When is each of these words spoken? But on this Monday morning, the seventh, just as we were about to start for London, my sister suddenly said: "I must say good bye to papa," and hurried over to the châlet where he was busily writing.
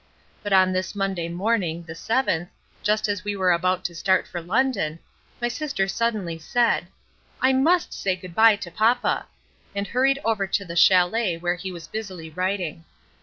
But 0.41 0.51
on 0.51 0.73
this 0.73 0.95
Monday 0.95 1.29
morning, 1.29 1.83
the 1.83 1.93
seventh, 1.93 2.49
just 2.81 3.07
as 3.07 3.23
we 3.23 3.35
were 3.35 3.51
about 3.51 3.85
to 3.85 3.93
start 3.93 4.27
for 4.27 4.41
London, 4.41 4.97
my 5.39 5.47
sister 5.47 5.87
suddenly 5.87 6.39
said: 6.39 6.87
"I 7.39 7.53
must 7.53 7.93
say 7.93 8.15
good 8.15 8.33
bye 8.33 8.55
to 8.55 8.71
papa," 8.71 9.27
and 9.75 9.85
hurried 9.85 10.17
over 10.25 10.47
to 10.47 10.65
the 10.65 10.73
châlet 10.73 11.39
where 11.41 11.53
he 11.53 11.71
was 11.71 11.85
busily 11.87 12.31
writing. 12.31 12.83